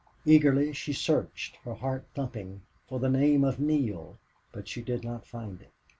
Eagerly 0.25 0.73
she 0.73 0.93
searched, 0.93 1.57
her 1.57 1.75
heart 1.75 2.07
thumping, 2.15 2.63
for 2.87 2.97
the 2.97 3.07
name 3.07 3.43
of 3.43 3.59
Neale, 3.59 4.17
but 4.51 4.67
she 4.67 4.81
did 4.81 5.03
not 5.03 5.27
find 5.27 5.61
it. 5.61 5.71